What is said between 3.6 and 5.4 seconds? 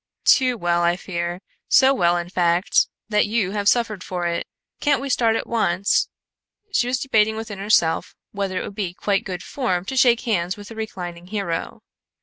suffered for it. Can't we start